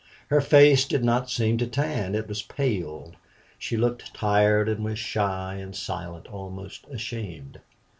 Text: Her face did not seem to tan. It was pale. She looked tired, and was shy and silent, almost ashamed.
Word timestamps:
Her 0.31 0.41
face 0.41 0.85
did 0.85 1.03
not 1.05 1.29
seem 1.29 1.59
to 1.59 1.67
tan. 1.67 2.15
It 2.15 2.27
was 2.27 2.41
pale. 2.41 3.11
She 3.59 3.77
looked 3.77 4.15
tired, 4.15 4.67
and 4.67 4.83
was 4.83 4.97
shy 4.97 5.57
and 5.57 5.75
silent, 5.75 6.25
almost 6.27 6.87
ashamed. 6.89 7.59